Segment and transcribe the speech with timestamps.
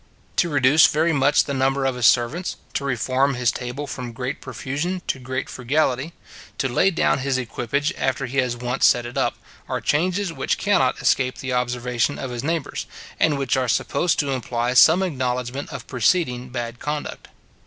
[0.37, 4.41] To reduce very much the number of his servants, to reform his table from great
[4.41, 6.13] profusion to great frugality,
[6.57, 9.35] to lay down his equipage after he has once set it up,
[9.69, 12.87] are changes which cannot escape the observation of his neighbours,
[13.19, 17.27] and which are supposed to imply some acknowledgment of preceding bad conduct.